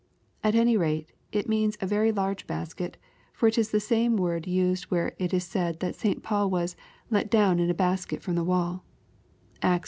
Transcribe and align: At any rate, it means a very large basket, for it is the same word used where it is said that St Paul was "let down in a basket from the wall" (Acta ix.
At 0.43 0.55
any 0.55 0.77
rate, 0.77 1.11
it 1.31 1.47
means 1.47 1.77
a 1.79 1.85
very 1.85 2.11
large 2.11 2.47
basket, 2.47 2.97
for 3.33 3.47
it 3.47 3.55
is 3.59 3.69
the 3.69 3.79
same 3.79 4.17
word 4.17 4.47
used 4.47 4.85
where 4.85 5.13
it 5.19 5.31
is 5.31 5.43
said 5.43 5.79
that 5.81 5.93
St 5.93 6.23
Paul 6.23 6.49
was 6.49 6.75
"let 7.11 7.29
down 7.29 7.59
in 7.59 7.69
a 7.69 7.75
basket 7.75 8.23
from 8.23 8.33
the 8.33 8.43
wall" 8.43 8.83
(Acta 9.61 9.75
ix. 9.75 9.79